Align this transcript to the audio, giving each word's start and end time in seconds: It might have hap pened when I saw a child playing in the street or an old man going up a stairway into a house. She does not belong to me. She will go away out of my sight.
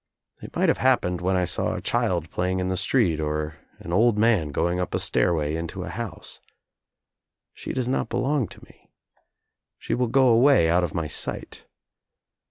It 0.41 0.55
might 0.55 0.67
have 0.67 0.79
hap 0.79 1.01
pened 1.03 1.21
when 1.21 1.35
I 1.35 1.45
saw 1.45 1.75
a 1.75 1.79
child 1.81 2.31
playing 2.31 2.59
in 2.59 2.69
the 2.69 2.75
street 2.75 3.19
or 3.19 3.57
an 3.77 3.93
old 3.93 4.17
man 4.17 4.49
going 4.49 4.79
up 4.79 4.95
a 4.95 4.99
stairway 4.99 5.53
into 5.55 5.83
a 5.83 5.89
house. 5.89 6.39
She 7.53 7.71
does 7.71 7.87
not 7.87 8.09
belong 8.09 8.47
to 8.47 8.63
me. 8.65 8.89
She 9.77 9.93
will 9.93 10.07
go 10.07 10.29
away 10.29 10.67
out 10.67 10.83
of 10.83 10.95
my 10.95 11.05
sight. 11.05 11.67